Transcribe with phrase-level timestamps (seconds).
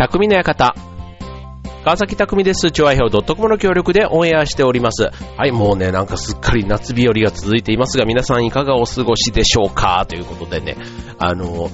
[0.00, 0.74] 匠の館。
[1.84, 2.70] 川崎匠です。
[2.70, 5.10] 調和表 .com の協力でオンエアしております。
[5.36, 10.06] はい、もうね、なんかすっかり夏日和が続いていますが、皆さんいかがお過ごしでしょうか？
[10.08, 10.78] ということでね、
[11.18, 11.68] あの、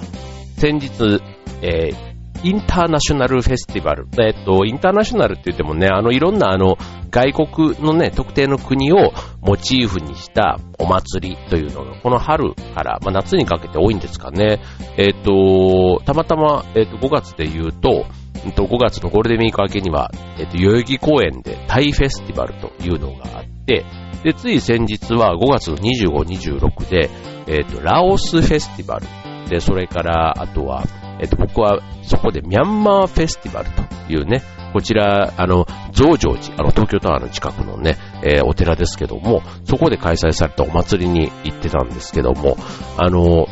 [0.58, 1.22] 先日、
[1.62, 2.05] えー
[2.46, 4.06] インターナショナルフェスティバル。
[4.20, 6.78] えっと、インターナショナルって言ってもね、あの、いろんなあの、
[7.10, 14.60] 外国のね、特定の国をモチーフにしたお祭りというのが、この春から、まあ、夏にかけて多いんですかね。
[14.96, 18.06] えっと、たまたま、えっと、5月で言うと、
[18.44, 23.84] 5月のゴールデンウィーク明けには、えっと、代々木公園でタイフェスティバルというのがあって、
[24.22, 27.10] で、つい先日は5月の25、26で、
[27.48, 29.06] えっと、ラオスフェスティバル。
[29.48, 30.84] で、それから、あとは、
[31.20, 42.56] えっと、僕はそこでミャンマーフェスティバルというね、こちら、あの、増上寺、あの、東京タワーの近くのね、えー、お寺ですけども、そこで開催されたお祭りに行ってたんですけども、
[42.98, 43.46] あの、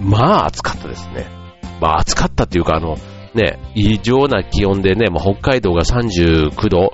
[0.00, 1.26] まあ暑かったですね。
[1.80, 2.96] まあ暑かったっていうか、あの、
[3.34, 6.92] ね、異常な気温でね、まあ、北海道が39度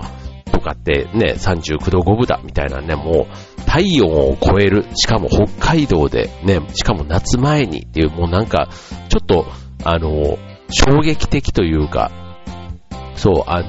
[0.50, 8.68] とかってね、39度5分だみたいなね、もう体温を超える、しかも北海道でね、しかも夏前にっていう、もうなんか、
[9.08, 9.46] ちょっと、
[9.84, 10.38] あの、
[10.70, 12.10] 衝撃的というか、
[13.16, 13.62] そう、あ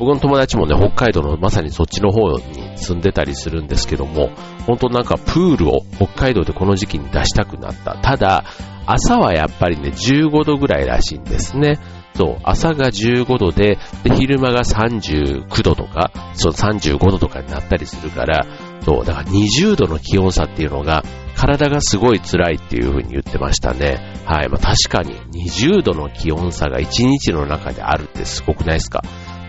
[0.00, 4.30] 僕の友達もね、北海道のまさにそっちの方に住んでたりするんですけども、
[4.66, 7.96] 本当なんかプールを北海道でこの時期に出したくなった。
[7.96, 8.44] ただ、
[8.86, 11.78] 朝はやっぱりね、15度ぐらいらしいんですね。
[12.14, 18.46] そう、朝が15度で、で、昼間が39度とか、そう、35度とかになったりするから、
[18.82, 21.04] そう、だから20度の気温差っていうのが、
[21.40, 24.14] 体がすごい辛いっていう風に言ってましたね。
[24.26, 24.50] はい。
[24.50, 25.14] まあ確かに
[25.48, 29.02] 20度の気温差が1日の中であるってすごくないですか？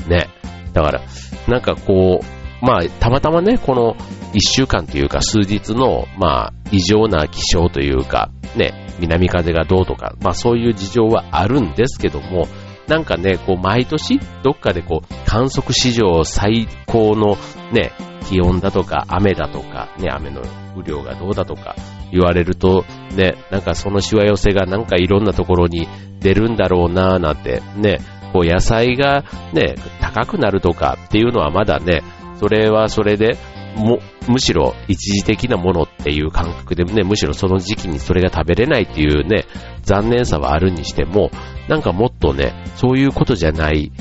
[0.08, 0.30] ね。
[0.72, 1.02] だから、
[1.50, 3.96] なんかこう、まあたまたまね、この
[4.34, 12.48] 1週間というか数日の、まあ異常な気象というか、ね、南風がどうとか、まあそういう事情はあるんですけども、
[12.88, 17.36] なんかね、こう毎年どっかでこう観測史上最高の
[17.74, 17.92] ね、
[18.28, 20.42] 気温だとか雨だとか、ね、雨の
[20.76, 21.76] 雨量がどうだとか
[22.12, 25.88] 言われると、ね、なんかそのしわ寄せがなんかいろんなところに
[26.20, 28.00] 出るんだろうなぁなんて、ね、
[28.34, 29.24] こう野菜が
[29.54, 32.04] ね、高くなるとかっていうのはまだね、
[32.40, 33.38] それはそれで、
[33.76, 39.46] も、むしろ一時的なものっていう感覚でね、むしろその時期にそれが食べれないっていうね、
[39.84, 41.32] 残念さはあるにしても、
[41.68, 43.92] なんかもっとね、そういうことじゃない、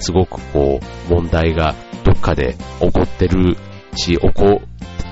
[0.00, 1.74] すごくこう、問題が
[2.20, 3.56] かで起こってる
[3.96, 4.60] し、起こ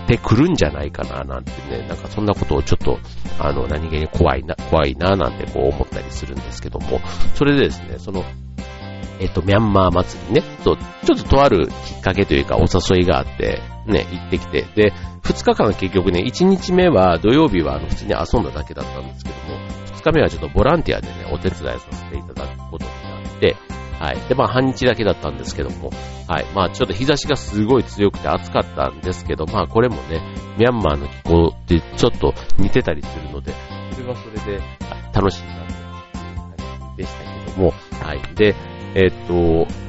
[0.05, 2.99] ってくるんじゃないかな、なんてね、なんかそんなことをちょっと、
[3.39, 7.01] あの、何気に怖いな、怖いな、なんてこう思ったりするんですけども、
[7.35, 8.25] それでですね、その、
[9.21, 14.93] えっと、ミャンマー祭りね、そう、ちょっととあるきっかけというかお誘いがあって、ね、行ってきて、で、
[15.25, 19.59] 2日間結局ね、1日目は土曜日はあの普通に遊んだだけだったんですけども、
[19.99, 23.57] 2日目はちょっとボランティアでね、お手伝いさせていただくことになって、
[23.99, 24.29] はい。
[24.29, 25.91] で、まあ半日だけだったんですけども、
[26.29, 26.47] はい。
[26.55, 30.23] まあちょっと日差しがすごい強くて暑かったんですけど、まあこれもね、
[30.59, 33.53] ミャンマーの気候ってちょっと似てたりするので、
[33.93, 34.63] それはそれで
[35.13, 38.35] 楽しいなとでしたけども、はい。
[38.35, 38.55] で、
[38.95, 39.89] えー、っと、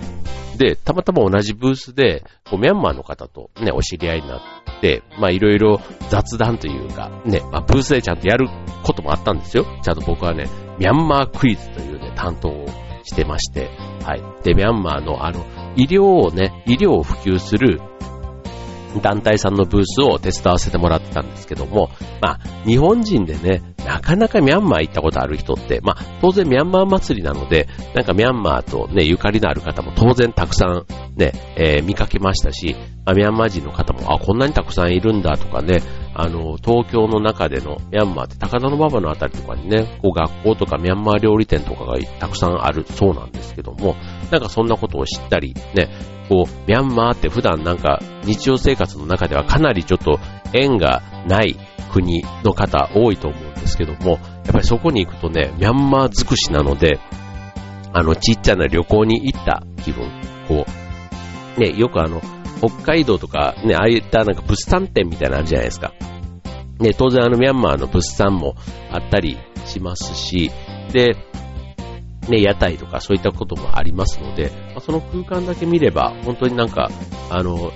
[0.57, 4.41] で、たまたま同じブースで、こうミャンマーの方とね、お知り合いになっ
[4.81, 8.47] て、まあいろいろ雑談というか、ね、まあブースでちゃんとやる
[8.83, 9.65] こともあったんですよ。
[9.81, 12.65] ちゃんと僕はね、ミャンマークイズというね、担当を
[13.03, 13.69] してまして、
[14.03, 14.23] はい。
[14.43, 15.45] で、ミャンマーのあの、
[15.75, 17.81] 医療をね、医療を普及する
[19.01, 21.89] 団体さんのブースを手伝わせてもらってたんですけども、
[22.21, 30.85] まあ、日本人でね、なかなかミャンマー行ったことある人って、まあ、当然ミャンマー祭りなので、なんかミャンマーとね、ゆかりのある方も当然たくさん
[31.15, 35.81] ね、えー、見かけましたし、まあ、ミャンマー人の方も、あ、こんなにたくさんいるんだとかね、
[36.13, 43.95] あの、東京の中でのミャンマーって高田馬場のあたりとかにね、こう学校とかミャンマー料理店とかがたくさんあるそうなんですけども、
[44.31, 45.89] なんかそんなことを知ったり、ね、
[46.27, 50.19] こう、ミャンマーって普段なんか日常生活の中ではかなりちょっと
[50.53, 51.55] 縁がない
[51.91, 54.19] 国の方多いと思うんですけども、やっ
[54.53, 56.99] ぱりそこに行くとね、ミャンマー尽くしなので、
[57.93, 60.09] あの、ちっちゃな旅行に行った気分、
[60.47, 60.65] こ
[61.57, 62.21] う、ね、よくあの、
[62.59, 65.93] 北海道とか、ね、ああいったなんか物産展みたいなのあるじゃないですか。
[66.79, 68.55] ね、当然あのミャンマーの物産も
[68.91, 70.51] あったりしますし、
[70.91, 71.15] で、
[72.29, 76.89] ね、屋台とかそういったこともありますので、まあ、その空間だけ見れば、本当になんか、
[77.29, 77.71] あの、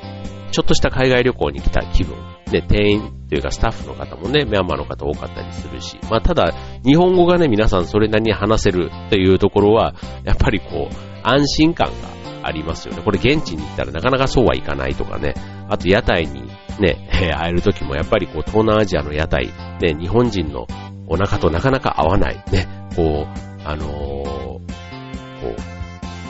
[0.52, 2.16] ちょっとした海外旅行に来た気分、
[2.52, 6.54] ね、店員というかスタッフの方もね、ミャンマーの方多かったりするし、まあただ、
[6.86, 13.01] 日本語がね、皆さんそれなりに話せるというところは、やっぱりこう、安心感がありますよね。
[13.04, 15.34] これ現地に行ったらなかなかそうはいかないとかね。
[15.69, 16.50] あと屋台に
[16.80, 17.07] ね、
[17.38, 19.48] 会える時もやっぱりこう東南アジアの屋台、
[19.81, 20.68] ね、日本人の
[21.07, 22.44] お腹となかなか合わない。
[22.51, 24.66] ね、こう、あのー、こう、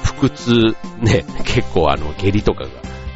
[0.03, 2.69] 腹痛、ね、結構あの、下痢とかが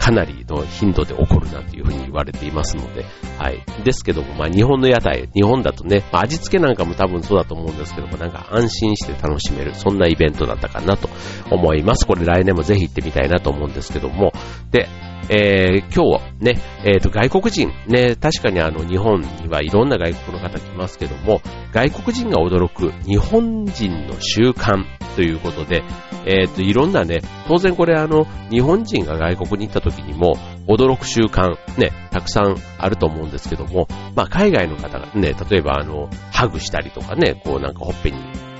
[0.07, 3.03] かなりの頻度で起こるなんていうふうに言われていますので、
[3.37, 3.61] はい。
[3.83, 11.09] ですけども、まあ日本の屋台、日本だとね、まあ、味付けなんかも多分そうだと思うんですけども、なんか安心して楽しめる、そんなイベントだったかなと
[11.51, 12.07] 思います。
[12.07, 14.31] これ来年もぜひ行ってみたいなと思うんですけども、
[14.71, 14.87] で、
[15.29, 21.41] えー、今日ね、えっ、ー、と、外国人、ね、確かにあの、日本にはいろんな外国の方来ますけども、
[21.73, 24.85] 外国人が驚く日本人の習慣
[25.15, 25.83] ということで、
[26.25, 30.37] えっ、ー、と、いろんなね、当然これあの、日本人が外国に行った時にも、
[30.67, 38.17] 驚く習慣、ね、たくさんあると思うんですけども、まあ、海外の方がね、例えばあの、ハグしたりとかね、こうなんかほっぺに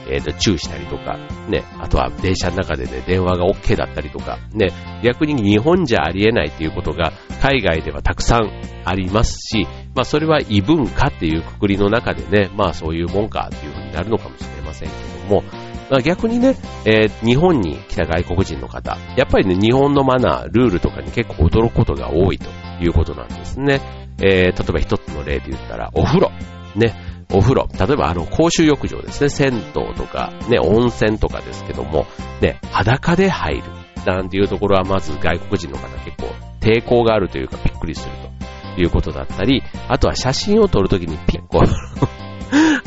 [0.10, 1.18] えー、と、チューしたりとか、
[1.50, 4.70] ね、あとは電車の中でね、電話が OK だったりとか、ね、
[5.04, 8.52] 逆に日本じゃありえないっていうことが海外ではたくさん
[8.86, 14.96] ありますし、まあそれは異文化っていうくくりの中でね、まあそういうもんかっていうふうになるのかもしれませんけ
[15.30, 15.44] ども、
[15.90, 22.50] まあ、逆にね、えー、日本に来た外国人の方、やっぱりね、日本のマナー、ルールとかに結構驚くことが多いと
[22.82, 23.82] いうことなんですね。
[24.22, 26.32] えー、例えば一つの例で言ったら、お風呂。
[26.76, 26.94] ね、
[27.32, 32.06] お風呂、例えばあの公衆浴場ですね、銭湯とか、ね、温泉とかですけども、
[32.42, 33.64] ね、裸で入る。
[34.06, 36.28] なんていうところはまず外国人の方結構
[36.62, 38.38] 抵抗があるというかびっくりすると。
[38.82, 41.60] いうことだったり、あとは写真を撮るときにピッコ。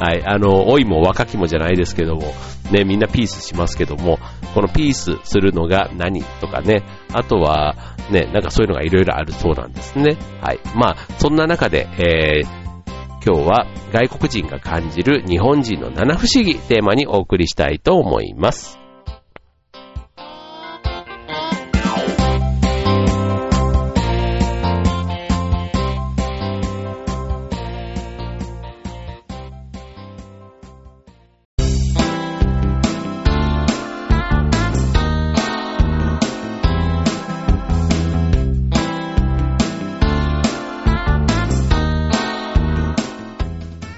[0.03, 2.33] はい、あの、老いも若きもじゃないですけども、
[2.71, 4.19] ね、みんなピースしますけども、
[4.55, 7.77] このピースするのが何とかね、あとは、
[8.11, 10.17] ね、なんかそういうのがいろいろあるそうなんですね。
[10.41, 10.61] はい。
[10.75, 12.60] まあ、そんな中で、えー、
[13.25, 18.80] 今日は外国人が感じる日本人の七不思議テーマにお送りしたいと思います。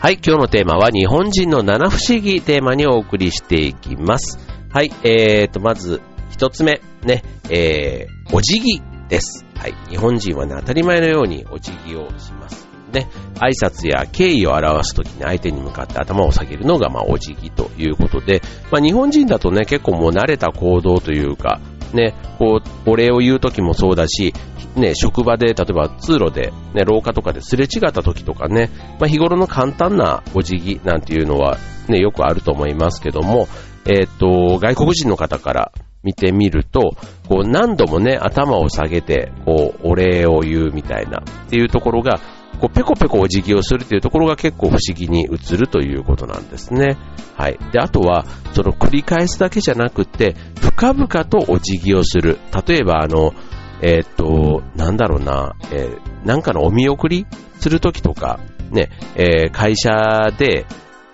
[0.03, 4.37] はい、今日のテーマは日本人の七不思議テーマにお送りしていきます。
[4.69, 9.45] はい、えーと、まず一つ目、ね、えー、お辞儀です。
[9.55, 12.67] はい、日本人はね、当たり前のようにお辞儀をします。
[12.93, 21.61] ね、挨拶や敬意を表すときに相手に向かって頭を下げるのが、まあ、お辞儀ということで、まあ、日本人だとね、結構もう慣れた行動というか、
[21.95, 24.33] ね、こう、お礼を言うときもそうだし、
[24.77, 31.59] ね、職場で、例えば通路で、ね、廊下とかですれ違ったときとかね、まあ、日頃の簡単なお辞儀なんていうのは、
[31.89, 33.49] ね、よくあると思いますけども、
[33.85, 35.73] えっ、と、外国人の方から
[36.03, 36.97] 見てみると、
[37.29, 42.21] こう何度もね、頭を下げて、こう、お礼を言うみたいなっていうところが、
[42.63, 46.97] こうペコペコお辞儀をするというところが結構不思議に映るということなんですね。
[47.37, 47.59] はい。
[47.73, 52.39] で、あとは、その繰り返すだけじゃなくて、深々とお辞儀をする。
[52.69, 53.35] 例えば、あの、
[53.81, 57.27] えー、っと、なんだろうな、えー、なんかのお見送り
[57.59, 58.39] するときとか、
[58.71, 60.65] ね、えー、会社で、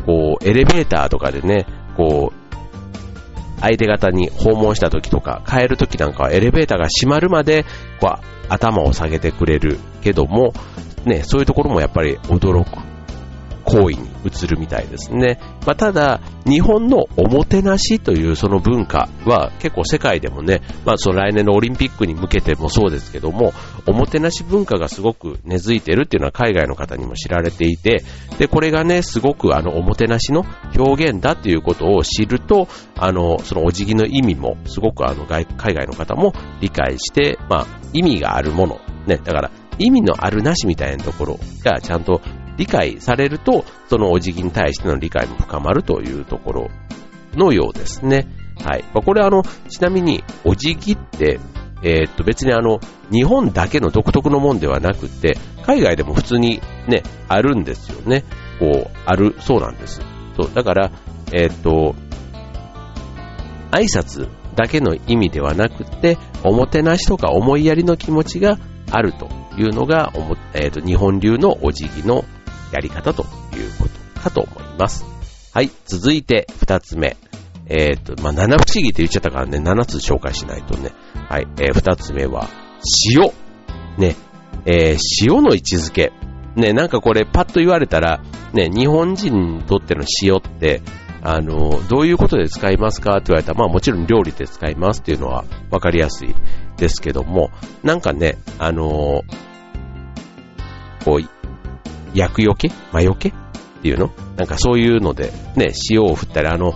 [0.05, 1.65] こう、エレベーターとかでね、
[1.97, 7.65] こう、相手方に訪問した時とか、帰る時なんかはエレベーターが閉まるまで、
[8.03, 10.53] こう、頭を下げてくれるけども、
[11.09, 12.99] ね、そういうところもやっぱり驚く
[13.69, 15.39] 行為に移るみたいですね。
[15.67, 23.53] まあ、ただ、日本のおもてなしというその文化は結構世界でもね、まあ、その来年のオリンピックに向けてもそうですけども、
[23.87, 28.03] おもてなし文化がすごく根付いてるっていうのは海外の方にも知られていて、
[28.39, 42.21] で、これがね、すごくあの、おもてなしの表現だっていうことを知ると、あの、そのお辞儀の意味もすごくあの、海外の方も理解して、まあ、意味があるもの、ね、だから意味のあるなしみたいなところがちゃんと
[42.57, 46.71] 理解されると、そのお辞儀に対しての理解も深まるというところ
[47.35, 48.27] のようですね。
[48.63, 48.85] はい。
[48.93, 51.39] これあの、ちなみに、お辞儀って、
[51.83, 52.81] えー、っと別にあの、
[53.13, 58.25] 日本だけの独特のもんではなくて、海外でも普通にね、あるんですよね。
[58.59, 60.01] こう、あるそうなんです。
[60.37, 60.91] そう、だから、
[61.33, 61.95] えー、っと、
[63.71, 68.59] 挨拶だけの意味ではなくて、おもてなしとか思いやりの気持ちが
[68.91, 70.13] あるというのが、
[70.55, 72.25] えー、と日本流のお辞儀の
[72.73, 73.29] やり方という
[73.79, 75.05] ことかと思います。
[75.53, 77.17] はい、続いて二つ目。
[77.71, 80.93] えっ、ー、と、まあ、七不思議って言っちゃったからね、七つ紹介しないとね。
[81.29, 82.49] はい、えー、二つ目は、
[83.15, 83.31] 塩。
[83.99, 84.17] ね、
[84.65, 86.13] えー、塩の位置づけ。
[86.57, 88.23] ね、なんかこれパッと言われたら、
[88.53, 90.83] ね、日本人にとっての塩って、
[91.23, 96.35] あの、どういうことで使いますかって言われたら、まあもちろん料理で使いますっていうのはわかりやすい
[96.77, 97.51] ですけども、
[97.83, 99.23] なんかね、あの、
[101.05, 101.29] こう、
[102.15, 102.71] 薬よけ？
[102.93, 103.31] 魔よけ？
[103.31, 103.33] っ
[103.83, 104.11] ていうの？
[104.37, 106.75] なんかそういうので、ね、塩を振ったり、あの、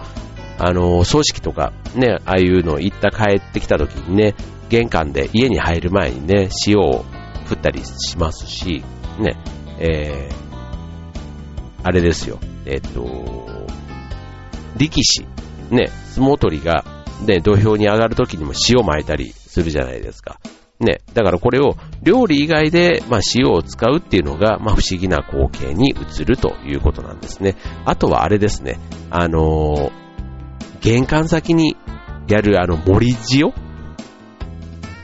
[0.59, 4.35] あの、葬式とか、ね、ああいうの行った帰ってきた時にね、
[4.69, 7.05] 玄関で家に入る前にね、塩を
[7.47, 8.85] 振ったりしますし、
[9.19, 9.37] ね、
[9.79, 10.35] えー、
[11.83, 13.69] あれですよ、えっ、と、
[14.77, 15.27] 力士、
[15.71, 16.85] ね、相撲取りが、
[17.27, 20.39] ね、土俵に上がる時にも塩撒いたりするじゃないですか。
[20.83, 27.57] ね、だからこれを料理以外で、まあ、塩を使うっていうのが、まあ、不思議な光景に映るということなんですね。
[27.85, 28.79] あとはあれですね、
[29.11, 29.93] あのー、
[30.81, 31.77] 玄関先に
[32.29, 33.53] やるあの森塩？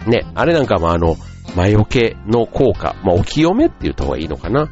[0.07, 1.17] ね、あれなんかもあの、
[1.57, 4.69] 魔除けの効果、まあ、お清めって言った方がいいのかな？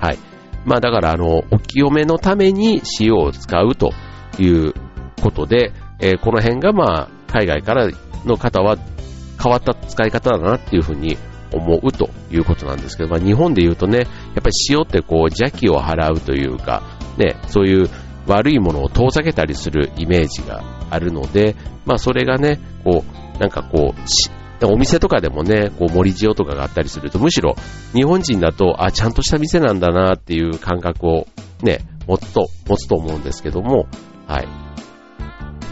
[0.00, 0.18] はい。
[0.64, 3.92] まあだからあの、お清めのために塩を使うと
[4.38, 4.74] いう
[5.22, 7.88] ことで、えー、この辺がまあ、海外から
[8.24, 8.76] の方は
[9.42, 11.16] 変わった使い方だなっていうふうに
[11.52, 16.82] 思うということなんですけど、まあ日本で言うとね、やっぱり塩ってこう邪気を払うというか、
[17.16, 17.88] ね、そういう
[18.26, 27.54] 悪いものを遠ざけたりするイメージがあるので、まあそれがね、こう、なんかこう、お店とかでもね、こう森塩とかがあったりすると、むしろ
[27.92, 31.26] 日本人だと、あ、ちゃんとした店なんだなっていう感覚を
[31.62, 33.86] ね、持つと、持つと思うんですけども、
[34.26, 34.48] はい。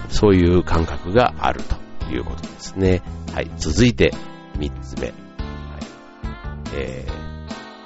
[0.09, 3.03] そういう感覚があるということですね。
[3.37, 3.51] はい。
[3.59, 4.15] 続いて、
[4.59, 5.09] 三つ目。
[5.09, 5.15] はい。
[6.75, 7.07] え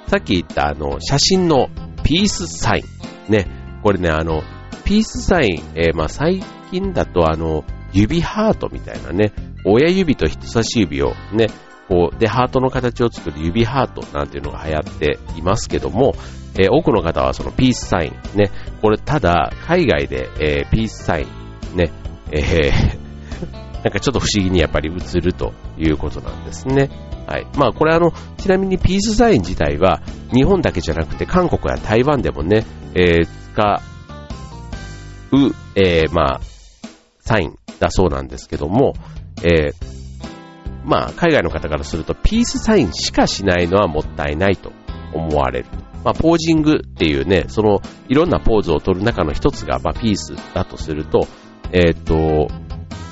[0.05, 1.67] ー、さっき言ったあの、写真の
[2.05, 2.85] ピースサイ
[3.27, 3.31] ン。
[3.33, 3.47] ね。
[3.83, 4.43] これね、あの、
[4.85, 6.41] ピースサイン、えー、まあ最
[6.71, 9.33] 近だとあの、指ハートみたいなね、
[9.65, 11.47] 親指と人差し指をね、
[11.89, 16.15] こう、で、ハートの形を作る指ハートなんていうのが流行っていますけども、
[16.57, 21.27] えー、多くの方はそのピースサイン、ね、これただ、海外で、えー、ピースサイ
[21.73, 21.91] ン、ね、
[22.31, 23.00] えー、
[23.83, 26.89] なんかちょっと不思議にやっぱり映るということなんですね。
[27.27, 27.47] はい。
[27.57, 30.01] まあこれあの、ちなみにピースサイン自体は
[30.33, 33.81] 日本だけじゃなくて韓国や台湾でもね、えー、使
[35.31, 36.41] う、えー、まあ、
[37.19, 38.93] サインだそうなんですけども、
[39.43, 39.73] えー、
[40.83, 44.71] まあ、海外の方からすると、ピースサインしかしないのはもったいないと
[45.13, 45.69] 思われる。
[46.03, 51.27] まあ、ポージングっていうね、その、いろんなポーズを取る中の一つが、まあ、ピースだとすると、
[51.71, 52.49] えっ、ー、と、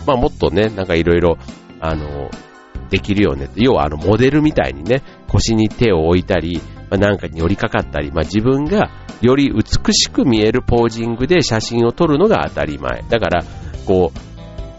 [0.10, 1.38] まあ、もっとね、なんかいろいろ、
[1.80, 2.32] あの、
[2.90, 3.48] できるよね。
[3.56, 8.90] 要は、あの、モデルみたいにね、腰に手を置いたり、まあ、なんかに寄りかかったり、まあ、自分が
[9.22, 13.04] より美しく見えるポージングで写真を撮るのが当たり前。
[13.08, 13.44] だから、
[13.86, 14.20] こう、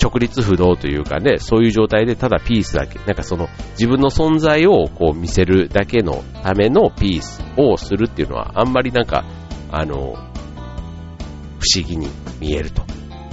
[0.02, 9.24] 直立不動というかね、そういう状態でただピースだけ、なんかその自分の存在をこう見せるだけのためのピースをするっていうのはあんまりなんか、
[9.70, 10.16] あの、
[11.60, 12.08] 不思議に
[12.40, 12.82] 見えると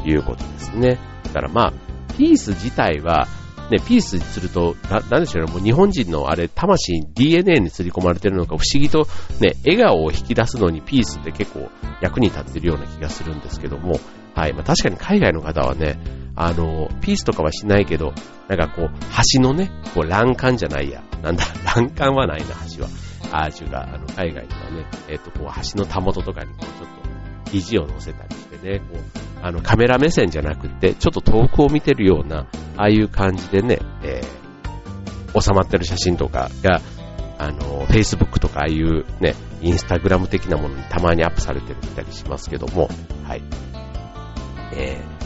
[0.06, 1.00] いうことですね。
[1.24, 1.87] だからまあ、
[2.18, 3.28] ピース自体は、
[3.70, 9.08] ね、ピースすると、な、なんでしょうね、もう日本人のあれ、魂、DNA に刷り込まれてるのか不思議と
[9.40, 11.70] ね、笑顔を引き出すのにピースって結構
[12.02, 14.00] 役に立ってるような気がするんですけども、
[14.36, 16.00] はい、まあ確かに海外の方はね、
[16.36, 18.14] あの、ピースとかはしないけど、
[18.48, 18.90] なんかこう、
[19.34, 21.04] 橋のね、こう欄干じゃないや。
[21.22, 21.44] なんだ、
[21.76, 22.90] 欄干はないな、橋は。
[23.32, 36.82] アーチュが、あの、海外ではね、えっ、と、こう、橋のたもととかに、こう、ちょっと、肘を乗せたりしてね、こう、あの、カメラ目線じゃなくて、ちょっと遠くを見てるような、ああいう感じでね、えー、収まってる写真とかが、
[37.38, 42.90] あの、Facebook とかああいうね、インスタグラム的なものにたまにアップされてるみたりしますけども、
[43.24, 43.44] はい。
[44.74, 45.18] えー、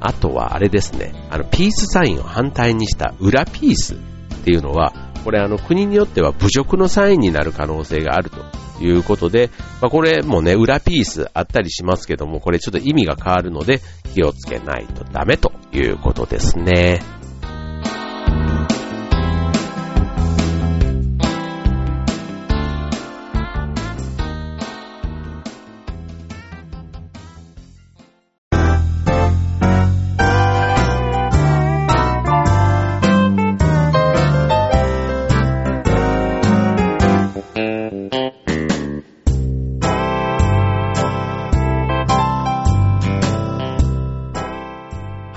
[0.00, 3.96] あとはあれですね、あの、ピースサインを反対にした裏ピース
[4.40, 4.92] っていうのは、
[5.24, 8.38] これあの国によっては侮辱のサインになる可能性があると
[8.82, 13.80] いうことで、まあ、これもね、裏ピースあったりしますけども、これちょっと意味が変わるので
[14.14, 17.19] 気をつけないとダメということですね。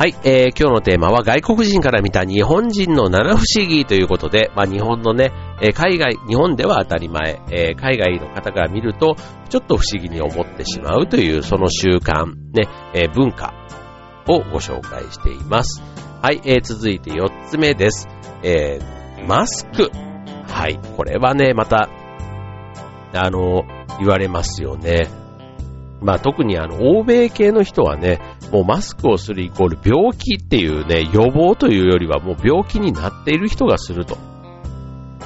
[0.03, 5.31] はい、えー、今日のテーマは外国人から見た日本人の七不思議ということで、まあ日本のね、
[5.61, 9.15] えー、海外、日本では当たり前、えー、海外の方から見ると、
[9.47, 13.53] ちょっと不思議に思ってしまうというその習慣、ね、えー、文化
[14.27, 15.81] をご紹介しています。
[16.21, 18.09] はい、えー、続いて4つ目です。
[18.43, 19.89] えー、マスク。
[20.49, 21.87] はい、これはね、また、
[23.13, 23.63] あの、
[23.99, 25.07] 言われますよね。
[26.01, 28.19] まあ特にあの、欧米系の人はね、
[28.53, 34.15] もうマスクをするイコール病気っていうね、予防というよりはもう病気になっている人がすると。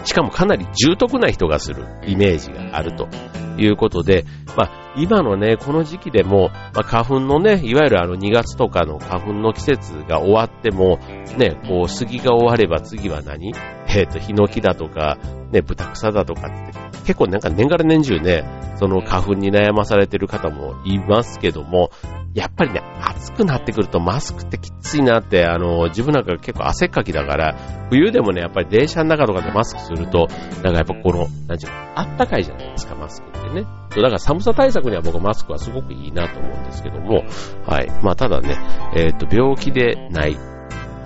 [0.06, 3.10] しかもかなり重篤な人がするイメージがあると
[3.58, 4.24] いうことで、
[4.56, 10.98] まあ今のね、この時期でも、まあ、花粉のね、いわゆるあの2月とかの花粉の季節が終わっても、
[11.38, 13.54] ね、こう杉が終われば次は何？
[13.90, 15.18] えっ、ー、と、ヒノキだとか、
[15.52, 18.44] ね、ブタクサだとかって結構なんか年がら年中ね、
[18.76, 21.90] その花粉に悩まされてる方もいますけども、
[22.34, 27.56] やっぱりね、暑くなってくるとマスクってきついなって、あの、自分なんか結構汗っかきだから、
[27.90, 30.28] 冬でもね、やっぱり電車の中とかでマスクすると、
[30.62, 33.66] なんかやっぱこの、なんちゅうの、あったかいじゃないですか、マスクってね。
[33.92, 37.24] そう、だから寒さ対策には僕マスクはすごくいいなと思うんですけども、
[37.66, 37.88] はい。
[38.04, 38.58] まあただね、
[38.98, 40.38] えっ、ー、と、病気でない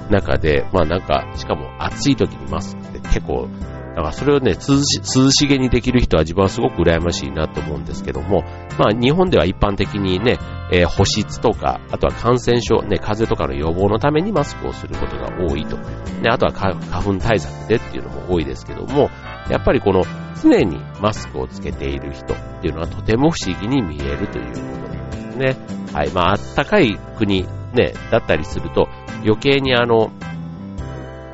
[0.10, 3.48] 中で、まあなんか、しかも暑い時にマスクって結構
[3.96, 8.44] だからそれをね、涼し涼しげにできる人は自分はすごく羨ましいなと思うんですけども、
[8.80, 10.40] まあ日本では一般的にね、
[10.72, 15.78] えー、保湿とか、あとは感染症、ね、風邪とかの予防のためにマスクをすることが多いと。
[16.22, 19.10] で、あとは花粉対策でっていうのも多いですけども、
[19.50, 20.04] やっぱりこの
[20.42, 25.58] 常にマスクをつけている人っていうのはとても不思議に見えるということなんですね。
[25.94, 26.10] はい。
[26.12, 28.88] まあ、あったかい国、ね、だったりすると、
[29.26, 30.12] 余計にあの、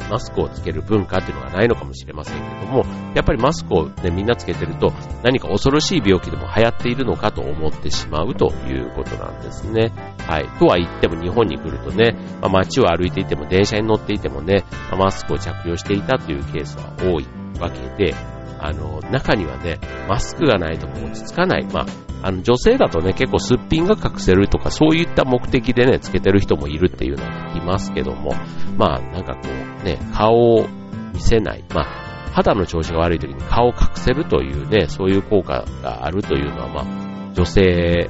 [0.10, 2.86] マスクをつける文化っていうのがないのかもしれませんけども、
[3.16, 4.92] やっぱりマスクを、ね、みんなつけてると
[5.24, 9.92] 何か恐ろしい病気でも流行っているのかと思ってしまうということなんですね。
[10.28, 10.48] はい。
[10.60, 17.28] とは言っても日本に来るとね、まあ、街を歩いていても電車に乗っていてもね、まあ、マスクを着用していたというケースは多い
[17.60, 18.16] わけで、
[18.60, 21.66] あの、中にはね、マスクがないと落ち着かない。
[21.66, 21.86] まあ、
[22.24, 28.34] あの、女性だとね、結構すっぴんが隠せるとか、そういった目的でね、つけてる人もいるっていうのは聞きますけども、
[28.78, 29.42] まあ、なんかこ
[29.82, 30.68] う、ね、顔を
[31.14, 31.64] 見せない。
[31.74, 38.10] まあ、肌の調子が悪い時に顔を隠せるというね、そういう効果があるというのは、まあ、女性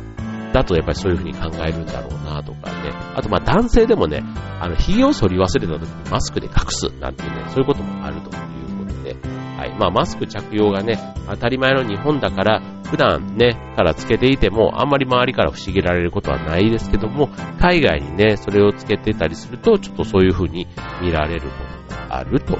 [0.54, 2.92] だとやっぱりそういうふうに考えるんだろうなとかね。
[3.16, 4.24] あとまあ男性でもね、
[4.60, 8.40] あの、髭を剃り忘れた時にマスクで隠すなんていうね、そういうこともあるとい
[8.74, 9.16] うことで、
[9.58, 9.76] はい。
[9.78, 20.68] まあマスク着用がね、当たり前の日本だから、普段ね、からつけていても、あんまり周りから不思議られることはないですけども、海外にね、それをつけてたりすると、ちょっとそういう風に
[21.02, 22.60] 見られるものがあるという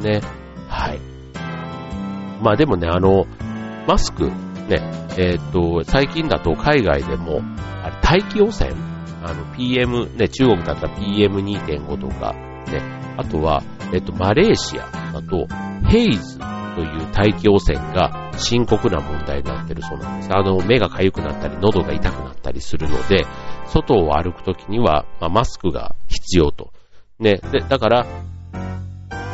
[0.00, 0.20] とですね。
[0.68, 1.00] はい。
[2.42, 3.26] まあでもね、あの、
[3.86, 7.40] マスク、ね、えっ、と、最近だと海外でも、
[7.82, 8.72] あれ、大気汚染？
[9.24, 12.32] あの、PM、ね、中国だったら PM2.5 とか、
[12.66, 15.46] ね、あとは、えっ、と、マレーシアだと、
[15.88, 20.34] ヘイズという大気汚染が深刻な問題になってるそうなんです。
[20.34, 23.26] あの、目が痒くなったり、喉が痛くなったりするので、
[23.66, 26.72] 外を歩くときには、まあ、マスクが必要と。
[27.18, 28.06] ね、で、だから、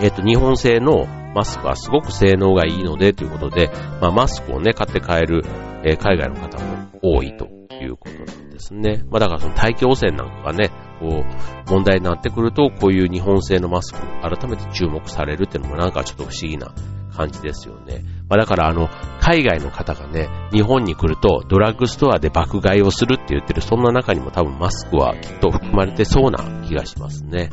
[0.01, 5.45] えっ、と、日本製のマスクはすごく性能がいいので、ということで、まあ、マスクをね、買って買える、
[5.85, 9.05] えー、海外の方も多いということなんですね。
[9.11, 16.73] まあ、だからその大気汚染なんかがね、こう、問題になってくると、こういう日本製のマスク、改めて注目されるっていうのもなんかちょっと不思議な
[17.15, 18.05] 感じですよね。
[18.29, 18.89] まあ、だからあの、
[19.21, 27.51] 海外の方がね、日本に来るとドラッグストアで爆買いをするって言ってる、そんな中にも多分マスクはきっと含まれてそうな気がしますね。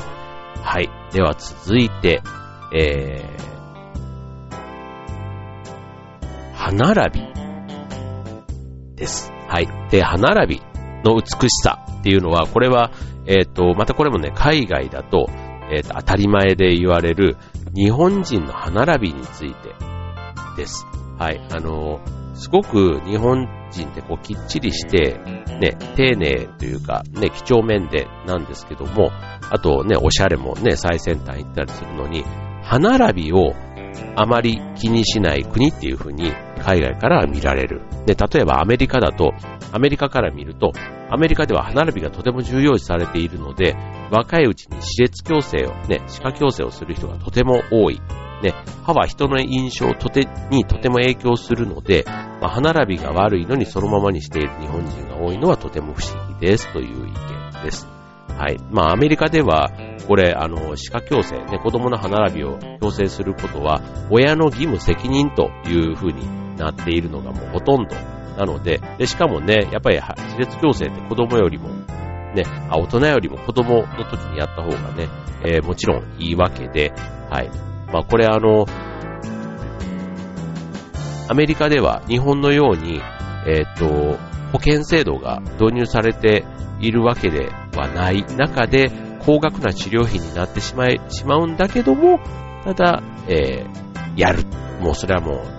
[0.61, 0.89] はい。
[1.11, 2.21] では続いて、
[2.73, 3.45] えー、
[6.53, 7.27] 歯並び
[8.95, 9.34] です。
[9.47, 9.67] はい。
[9.89, 10.61] で、歯並び
[11.03, 12.91] の美しさっていうのは、これは、
[13.27, 15.27] えっ、ー、と、またこれもね、海外だと、
[15.71, 17.37] えっ、ー、と、当たり前で言われる
[17.73, 19.73] 日本人の歯並びについて
[20.57, 20.85] です。
[21.17, 21.41] はい。
[21.51, 21.99] あの、
[22.33, 25.19] すごく日本人ってこうきっちりして、
[25.59, 29.11] ね、丁寧というか、ね、几帳面でなんですけども、
[29.49, 32.23] あとね、おしゃれもね、最先端行ったりするのに、
[32.63, 33.53] 歯並びを
[34.15, 36.31] あまり気にしない国っていう風に
[36.65, 37.81] 海外から見られる。
[38.07, 39.33] で、例えばアメリカだと、
[39.71, 40.71] アメリカから見ると、
[41.11, 43.75] アメリカでは歯並びがとても重要視されているので、
[44.11, 48.01] 若いうちに歯列矯正を、ね、歯科矯正をする人がとても多い。
[48.41, 52.03] ね、歯は人の印象とてにとても影響するので、
[52.41, 57.87] まあ、歯並びが悪いのにそのままにしている日本人が多いのはとても不思議ですという意見です。
[58.27, 58.57] はい。
[58.71, 59.71] まあ、アメリカでは、
[60.07, 67.95] これ、あの、歯科矯正、ね、子供の歯並びを矯正することは、親の義務責任という風になっているのがもうほとんど
[68.37, 71.69] なので、で、しかもね、やっぱり歯列矯正って子供よりも、
[72.33, 75.07] ね、あ、大人よりも子供の時にやった方がね、
[75.43, 76.93] えー、もちろんいいわけで、
[77.29, 77.49] はい。
[77.91, 78.65] まあ、これあの、
[81.27, 83.01] アメリカでは日本のように、
[83.47, 84.17] えっ、ー、と、
[84.51, 86.45] 保険制度が導入されて
[86.79, 88.91] いるわけではない中で、
[89.25, 92.19] 高額な治療費になってしまい、しまうんだけども、
[92.63, 94.43] ただ、えー、やる。
[94.81, 95.54] もうそれはもう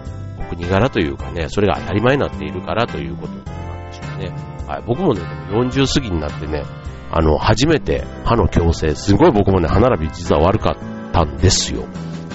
[0.48, 4.34] 国柄というかね、それが当たり前になっているからということなんでしょうね。
[4.66, 6.64] はい、僕もね、40過ぎになってね、
[7.10, 11.84] あの、初めて歯の矯正、すごい僕もね、歯並び実は悪かったんですよ。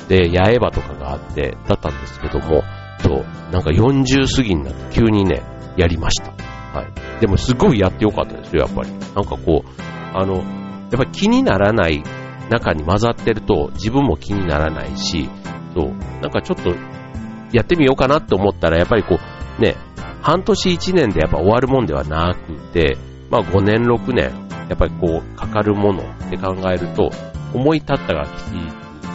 [0.08, 2.64] で、八重歯とかがあって、だったんですけども、
[3.00, 5.44] そう、なんか40過ぎになって急にね、
[5.78, 6.32] やりました。
[6.78, 7.22] はい。
[7.22, 8.90] でもすごいやってよかったですよ、やっぱり。
[8.92, 9.82] なんかこう、
[10.14, 10.44] あの、やっ
[10.92, 12.04] ぱり気にならない
[12.50, 15.30] 中に混ざってると自分も気にならないし、
[15.76, 15.90] そう、
[16.22, 16.72] なんかちょっと
[17.52, 19.18] やってみようかなって思ったら、やっぱりこ
[19.60, 19.76] う、ね、
[20.22, 22.98] 半年1年でやっぱ終わるもんではなくて、
[23.30, 24.32] まあ5年6年、
[24.70, 27.10] やっぱりこう、かかるものって考えると、
[27.54, 28.52] 思い立ったがきち、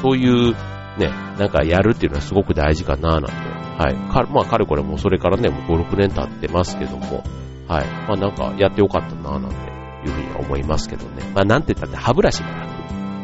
[0.03, 0.55] そういう
[0.99, 3.33] ね、なんかやるっていうのはすごく大事かななんて。
[3.79, 3.95] はい。
[4.11, 7.23] かまあ、かれこれもそれからね、もう5、6年経ってますけども、
[7.69, 7.87] はい。
[8.09, 9.55] まあなんかやってよかったななんて
[10.07, 11.31] いうふうには思いますけどね。
[11.35, 12.71] まあなんて言ったって歯ブラシが楽。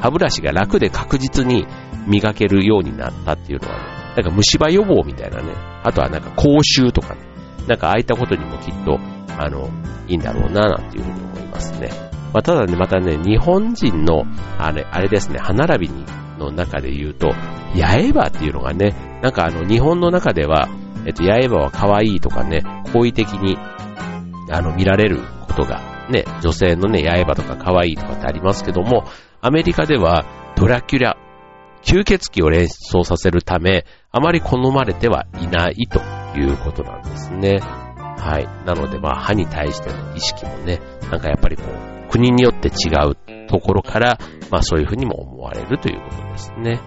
[0.00, 1.66] 歯ブラシが楽で確実に
[2.06, 7.14] 磨けるようになったっていうのはね、なんか虫歯予防みたいなね、あとはなんか口臭とか。
[7.14, 7.20] ね、
[7.66, 8.98] なんかああいったことにもきっと、
[9.38, 9.70] あの、
[10.08, 11.90] いいんだろうななんていうふうに思いますね。
[12.32, 14.24] まあただね、またね、日本人の、
[14.58, 16.04] あれ、あれですね、歯並びに
[16.38, 17.32] の中で言うと、
[17.74, 20.68] 八重歯っていうのがね、なんかあの、日本の中では、
[21.06, 23.56] えっと、八重歯は可愛いとかね、好意的に、
[24.50, 29.04] あの、見られることが、ね、女性のね、八重歯とか可愛いとかってありますけども、
[29.40, 30.24] アメリカでは、
[30.56, 31.16] ドラキュラ、
[31.82, 36.00] 吸血鬼を連想させるため、あまり好まれてはいないと
[36.38, 37.58] いうことなんですね。
[37.60, 38.46] はい。
[38.66, 43.16] なので、まあ、歯に対しての意識もね、なんかやっぱりこう、国によって違う
[43.48, 44.18] ところから、
[44.50, 46.80] まあそういうふうにも思われるということですね。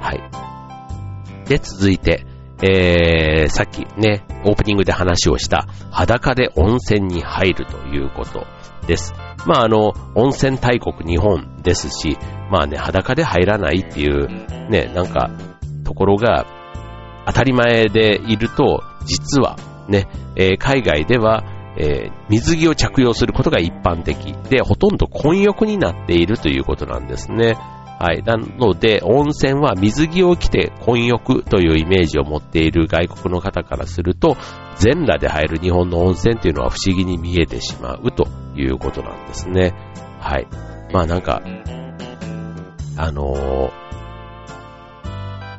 [0.00, 1.48] はい。
[1.48, 2.26] で、続いて、
[2.62, 8.46] えー、さっきね、オープニングで話をした裸で温泉に入るということ
[8.86, 9.14] です。
[9.46, 12.16] まああの、温泉大国日本ですし、
[12.50, 14.28] まあね、裸で入らないっていう、
[14.70, 15.30] ね、なんか、
[15.84, 16.46] ところが
[17.26, 19.56] 当たり前でいると、実は
[19.88, 21.44] ね、えー、海外では、
[21.76, 27.56] えー、水着を着用することが一般的で、ほとんど混浴になっているということなんですね。
[27.98, 28.22] はい。
[28.22, 34.36] なので、温泉は水着を着て混浴というイメージを持っている外国の方からすると、
[34.76, 39.74] 全裸で入る日本の温泉というのは不思議に見えてしまうということなんですね。
[40.20, 40.46] はい。
[40.92, 41.42] まあなんか、
[42.96, 43.70] あの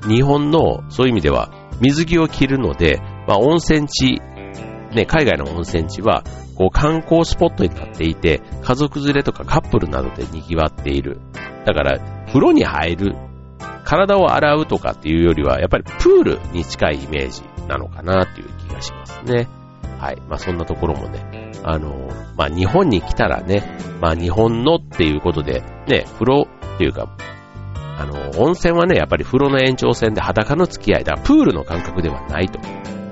[0.01, 1.49] ー、日本のそういう意味では
[1.81, 4.21] 水着を着るので、まあ温泉地
[4.95, 6.23] ね、海外の温泉地は、
[6.55, 11.19] こう観光スポットになっていて、家族連れとかカップルなどで賑わっている。
[11.65, 13.15] だから、風呂に入る、
[13.83, 18.49] 体を洗うとかっていうよりは、やっぱりプールに近いイメージなのかなっていう
[19.25, 19.47] ね。
[19.99, 20.21] はい。
[20.27, 27.09] まあそんなところもね、あの、まあ日本に来たらね、まあ日本のっていうことで、ね、風呂っていうか、
[27.97, 31.15] あの、温泉はね、やっぱり風呂の延長線で裸の付き合いだ。
[31.17, 32.59] プールの感覚ではないと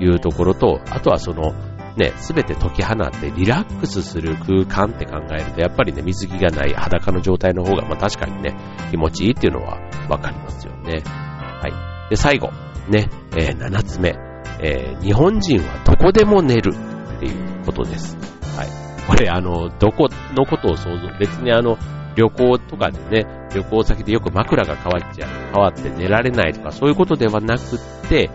[0.04, 1.54] いうところと、あとはその、
[1.95, 8.58] ね、すべて解き放ってリラックスする空間って考えると、やっぱりね、水着がない裸の状態の方が、まあ確かにね、
[8.91, 11.04] 気持ちいいっていうのはわかりますよね。
[11.06, 12.10] はい。
[12.10, 12.49] で、最後、
[12.89, 14.15] ね、えー、7つ目、
[14.60, 16.74] えー、日本人はどこでも寝る
[17.16, 18.18] っていうことです。
[18.58, 18.68] はい。
[19.08, 21.78] これ、あの、どこのことを想像、別にあの、
[22.16, 28.30] 旅行とかでね、旅行先でよく枕が変わっちゃう、変わって寝られないとか、そういうことではなくって、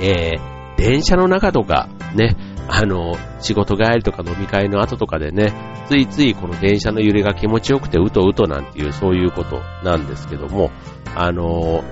[0.00, 2.36] えー、電車の中とか、ね、
[2.68, 5.52] あの、仕事帰りとか飲み会の後とかでね、
[5.88, 10.70] ついついこの電車の揺れが気持ちよくてうとうとなんていうそういうことなんですけども、
[11.16, 11.82] あの、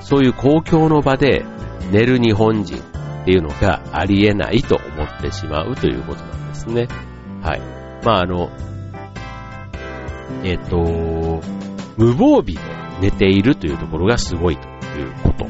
[0.00, 1.44] そういう公共の場で
[1.90, 6.88] 寝る日本人っていうのがありえないと思ってしまうということなんですね。
[7.42, 7.60] はい。
[8.04, 8.50] まああの、
[10.44, 11.42] えっ、と、
[11.96, 12.60] 無防備で
[13.00, 14.66] 寝ているというところがすごいと
[14.98, 15.46] いうこと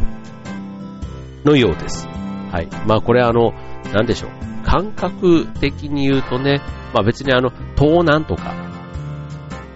[1.45, 2.07] のようです。
[2.07, 2.69] はい。
[2.87, 3.53] まあこれあの、
[3.93, 4.31] なんでしょう。
[4.64, 6.61] 感覚的に言うとね、
[6.95, 8.55] まあ別にあの、盗難とか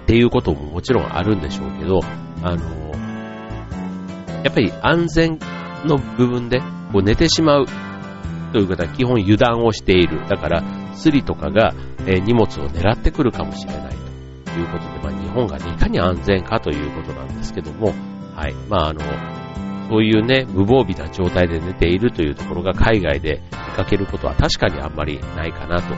[0.03, 2.01] っていうことももちろんあるんでしょうけど、
[2.43, 2.93] あの、
[4.45, 5.39] やっぱり安全
[5.85, 6.61] の部分で
[6.93, 7.67] こう寝てしまう
[8.53, 10.27] という方は基本油断をしている。
[10.29, 10.63] だから、
[10.95, 11.75] スリとかが、
[12.07, 13.95] え荷物を狙ってくるかもしれない
[14.45, 17.95] ということで、まあ日本が、ね、いかに安全かということなんですけども、
[18.35, 18.55] はい。
[18.69, 19.01] まああの、
[19.89, 25.95] そういうね、無防備な状態で寝ているというところが海外で見かけることは確かにあんまりないかなと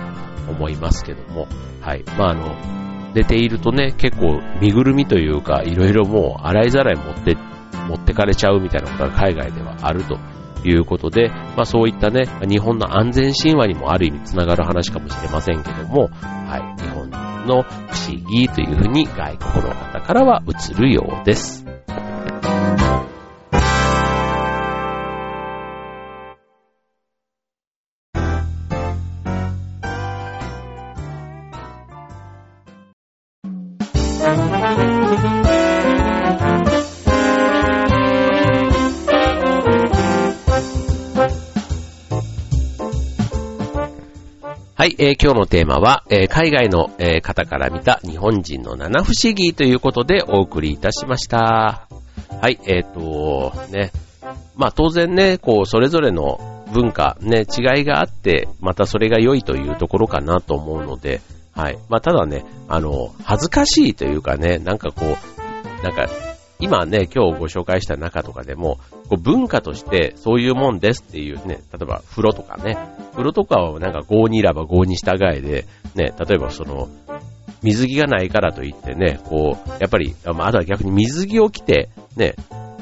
[0.51, 1.47] 思いますけども、
[1.81, 2.05] はい。
[2.19, 2.57] まあ、あの、
[3.15, 7.37] 寝ているとね、結構身ぐるみというか、いろいろもう洗いざらい持って、
[7.89, 10.19] 持ってかれちゃうみたいなことが海外ではあると
[10.65, 17.11] いうことで、まあそういったね、日本の安全神話にもある意味つながる話かもしれませんけども、はい、日本
[17.47, 21.64] の不思議というふうに外国の方からは映るようです。
[44.85, 51.89] はい、えー今日のテーマは、えー海外の、えー方から見た日本人の七不思議ということでお送りいたしました。
[52.39, 53.93] はい、えっ、と、ね。
[54.57, 61.23] まあ当然ね、こう、それぞれの文化、ね、違いがあって、またそれが良いというところかなと思うので、
[61.55, 61.79] はい。
[61.89, 66.11] まあただね、あの、恥ずかしいというかね、なんかこう、なんか、
[66.65, 68.79] 今ね、今日ご紹介した中とかでも、
[69.11, 72.79] こう文化としてそういうもんですっていうね、例えば風呂とかね、
[73.13, 76.89] 風呂とかはなんか合にいらば合に従えで、ね、例えばその、
[77.63, 82.35] 水着がないからといってね、こう、やっぱり、あまあとは逆に水着を着て、ね、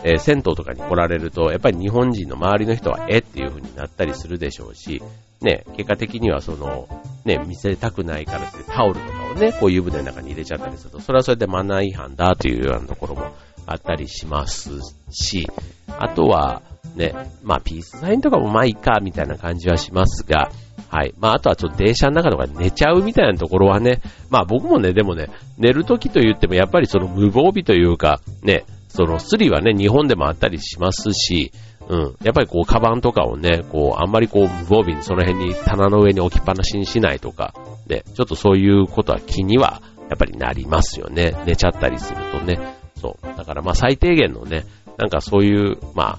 [0.04, 5.02] えー銭湯とかに来られると、やっぱり日本人の周りの人は、えっていう風になったりするでしょうし、
[5.40, 6.88] ね、結果的にはその、
[7.24, 13.32] ね、見せたくないからってタオルとかをね、こう湯船の中に入れちゃったりすると、それはそれでマナー違反だというようなところも
[13.66, 14.70] あったりします
[15.10, 15.48] し、
[15.88, 16.62] あとは、
[16.96, 20.50] ね、まあピースサインとかもまあいいか、みたいな感じはしますが、
[20.88, 21.14] はい。
[21.18, 31.52] まあ、あとはちょっと電車の中とか寝ちゃうみたいなところはね、まあ僕もね、でもね、寝るときと言ってもやっぱりその無防備というか、ね、そのスリはね、日本でもあったりしますし、
[31.88, 32.16] うん。
[32.22, 37.54] やっぱりこう、カバンとかをね、こう、あんまりこう、無防備にその辺に棚の上に置きっぱなしにしないとか、
[37.88, 41.34] ね、ちょっとそういうことは気には、やっぱりなりますよね。
[41.46, 42.81] 寝ちゃったりするとね。
[43.02, 43.36] そう。
[43.36, 44.64] だからまあ最低限のね、
[44.96, 46.18] なんかそういう、ま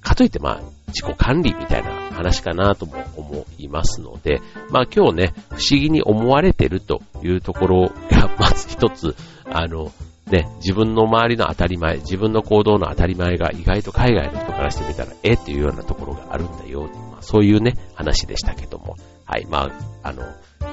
[0.00, 9.14] かといってまあ、自己管理みたいな話かなとも思いますので、まあ今日ね、不思議に思われてるというところが、まず一つ、
[9.50, 9.92] あの、
[10.26, 15.34] ね、自分の周りの当たり前、自分の行動の当たり前が意外と海外の人からしてみたら、え？
[15.34, 18.96] っていうようなところがあるんだよ、まあ、そういうね、話でしたけども。
[19.24, 19.70] はい、ま
[20.02, 20.22] あ、あの、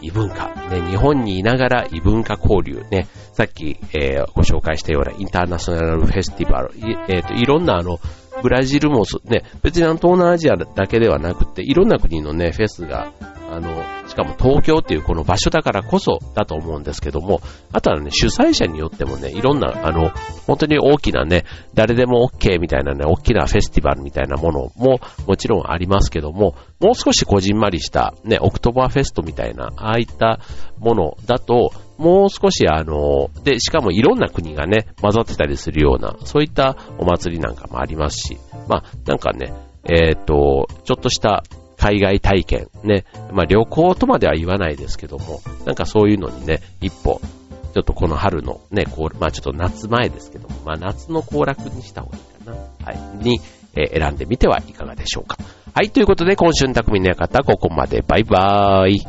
[0.01, 7.99] 異文化、ね、日本にいながら異文化交流、ね、さっき、えーご紹介したようなインターナショナルフェスティバル、い,、えーと、いろんなあの、
[8.41, 13.13] ブラジルも、ね、別にあの東南アジアだけではなくて、いろんな国のね、フェスが、
[13.49, 13.81] あの、
[14.15, 17.41] しかも東京っていうこの場所だからこそだと思うんですけども、
[17.73, 20.11] あとはね、主催者によってもね、いろんな、あの、
[20.47, 30.39] 本当に大きなね、誰でも OK みたいなね、大きなフェスティバルみたいなものももちろんありますけども、もう少しこじんまりした、ね、オクトバーフェストみたいな、ああいった
[30.79, 38.37] ものだと、もう少しあの、で、しかもいろんな国がね、混ざってたりするような、そういったお祭りなんかもありますし、
[38.69, 41.43] まあ、なんかね、えっ、と、ちょっとした
[41.85, 47.21] 海外体験、ね、まあ旅行とまでは言わないですけども、なんかそういうのにね、一歩、
[47.75, 53.39] ちょっとこの春のね、こうまあちょっと夏前ですけども、まあ夏の行楽にした方がいいかな、はい、に、
[53.75, 55.37] えー選んでみてはいかがでしょうか。
[55.73, 58.01] はい、ということで今週の匠の館、ここまで。
[58.07, 59.01] バイバーイ。